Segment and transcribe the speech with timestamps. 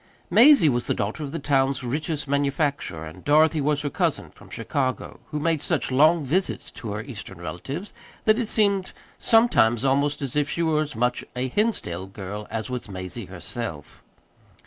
[0.31, 4.49] Mazie was the daughter of the town's richest manufacturer, and Dorothy was her cousin from
[4.49, 7.93] Chicago, who made such long visits to her Eastern relatives
[8.25, 12.47] that it seemed sometimes almost as if she were as much of a Hinsdale girl
[12.49, 14.01] as was Mazie herself.